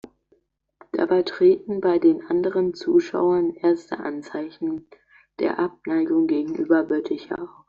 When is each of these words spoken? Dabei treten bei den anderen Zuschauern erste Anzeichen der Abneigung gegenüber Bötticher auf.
Dabei 0.93 1.21
treten 1.21 1.79
bei 1.79 1.99
den 1.99 2.23
anderen 2.25 2.73
Zuschauern 2.73 3.53
erste 3.53 3.99
Anzeichen 3.99 4.87
der 5.37 5.59
Abneigung 5.59 6.25
gegenüber 6.25 6.81
Bötticher 6.85 7.39
auf. 7.39 7.49